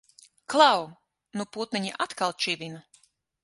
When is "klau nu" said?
0.53-1.47